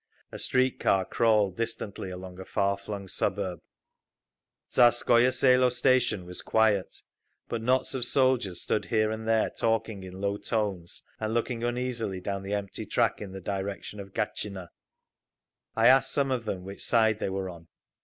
A 0.31 0.39
street 0.39 0.79
car 0.79 1.05
crawled 1.05 1.55
distantly 1.55 2.09
along 2.09 2.39
a 2.39 2.43
far 2.45 2.75
flung 2.75 3.07
suburb…. 3.07 3.59
Tsarskoye 4.71 5.31
Selo 5.31 5.69
station 5.69 6.25
was 6.25 6.41
quiet, 6.41 7.03
but 7.47 7.61
knots 7.61 7.93
of 7.93 8.03
soldiers 8.03 8.59
stood 8.59 8.85
here 8.85 9.11
and 9.11 9.27
there 9.27 9.51
talking 9.51 10.01
in 10.01 10.19
low 10.19 10.37
tones 10.37 11.03
and 11.19 11.35
looking 11.35 11.63
uneasily 11.63 12.19
down 12.19 12.41
the 12.41 12.55
empty 12.55 12.87
track 12.87 13.21
in 13.21 13.31
the 13.31 13.41
direction 13.41 13.99
of 13.99 14.11
Gatchina. 14.15 14.69
I 15.75 15.85
asked 15.85 16.11
some 16.11 16.31
of 16.31 16.45
them 16.45 16.63
which 16.63 16.83
side 16.83 17.19
they 17.19 17.29
were 17.29 17.47
on. 17.47 17.67